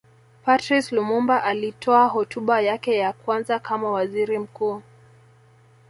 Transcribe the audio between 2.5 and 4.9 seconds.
yake ya kwanza kama Waziri mkuu